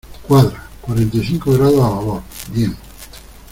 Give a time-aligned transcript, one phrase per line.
[0.27, 0.67] cuadra.
[0.81, 2.23] cuarenta y cinco grados a babor.
[2.51, 2.75] bien.